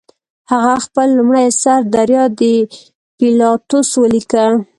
[0.51, 2.41] هغه خپل لومړی اثر دریا د
[3.17, 4.45] پیلاتوس ولیکه.